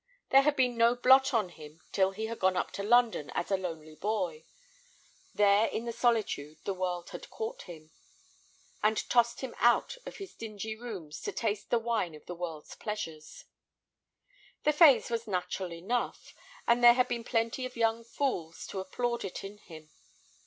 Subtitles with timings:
[0.31, 3.51] There had been no blot on him till he had gone up to London as
[3.51, 4.45] a lonely boy.
[5.31, 7.91] There in the solitude the world had caught him,
[8.81, 12.73] and tossed him out of his dingy rooms to taste the wine of the world's
[12.73, 13.45] pleasures.
[14.63, 16.33] The phase was natural enough,
[16.67, 19.91] and there had been plenty of young fools to applaud it in him.